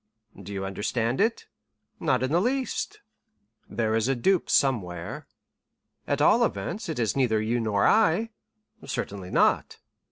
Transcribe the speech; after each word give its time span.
"Do 0.41 0.51
you 0.51 0.65
understand 0.65 1.21
it?" 1.21 1.45
"Not 1.99 2.23
in 2.23 2.31
the 2.31 2.41
least." 2.41 3.01
"There 3.69 3.93
is 3.93 4.07
a 4.07 4.15
dupe 4.15 4.49
somewhere." 4.49 5.27
"At 6.07 6.23
all 6.23 6.43
events, 6.43 6.89
it 6.89 6.97
is 6.97 7.15
neither 7.15 7.39
you 7.39 7.59
nor 7.59 7.85
I." 7.85 8.31
"Certainly 8.83 9.29
not." 9.29 9.77